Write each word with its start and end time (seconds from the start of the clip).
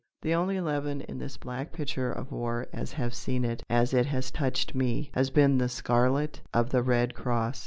The 0.23 0.33
only 0.33 0.59
leaven 0.59 1.01
in 1.01 1.19
this 1.19 1.37
black 1.37 1.71
picture 1.71 2.11
of 2.11 2.31
war 2.31 2.65
as 2.73 2.93
have 2.93 3.13
seen 3.13 3.45
it, 3.45 3.61
as 3.69 3.93
it 3.93 4.07
has 4.07 4.31
touched 4.31 4.73
me, 4.73 5.11
has 5.13 5.29
been 5.29 5.59
the 5.59 5.69
scarlet 5.69 6.41
of 6.55 6.71
the 6.71 6.81
Red 6.81 7.13
Cross. 7.13 7.59